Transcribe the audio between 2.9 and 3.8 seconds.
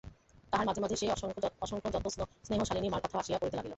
মার কথাও আসিয়া পড়িতে লাগিল।